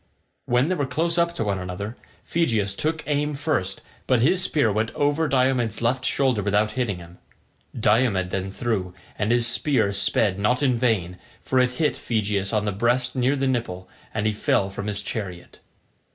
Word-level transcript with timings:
When 0.45 0.67
they 0.67 0.73
were 0.73 0.87
close 0.87 1.19
up 1.19 1.35
to 1.35 1.43
one 1.43 1.59
another, 1.59 1.95
Phegeus 2.25 2.73
took 2.75 3.03
aim 3.05 3.35
first, 3.35 3.81
but 4.07 4.19
his 4.19 4.41
spear 4.41 4.71
went 4.71 4.89
over 4.95 5.27
Diomed's 5.27 5.79
left 5.79 6.05
shoulder 6.05 6.41
without 6.41 6.71
hitting 6.71 6.97
him. 6.97 7.19
Diomed 7.79 8.31
then 8.31 8.49
threw, 8.49 8.95
and 9.15 9.31
his 9.31 9.45
spear 9.45 9.91
sped 9.91 10.39
not 10.39 10.63
in 10.63 10.75
vain, 10.75 11.19
for 11.43 11.59
it 11.59 11.69
hit 11.77 11.95
Phegeus 11.95 12.51
on 12.51 12.65
the 12.65 12.71
breast 12.71 13.15
near 13.15 13.35
the 13.35 13.45
nipple, 13.47 13.87
and 14.11 14.25
he 14.25 14.33
fell 14.33 14.71
from 14.71 14.87
his 14.87 15.03
chariot. 15.03 15.59